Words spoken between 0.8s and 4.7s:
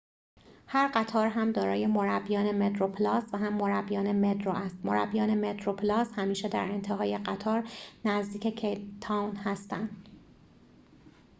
قطار هم دارای مربیان متروپلاس و هم مربیان مترو